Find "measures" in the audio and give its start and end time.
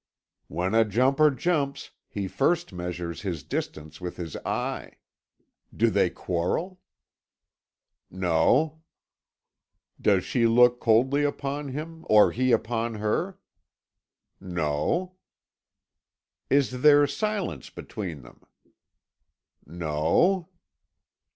2.73-3.21